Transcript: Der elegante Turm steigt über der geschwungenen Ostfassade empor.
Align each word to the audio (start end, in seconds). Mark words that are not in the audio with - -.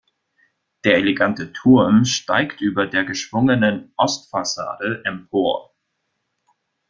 Der 0.83 0.95
elegante 0.97 1.53
Turm 1.53 2.05
steigt 2.05 2.59
über 2.59 2.87
der 2.87 3.03
geschwungenen 3.03 3.93
Ostfassade 3.97 5.03
empor. 5.05 5.75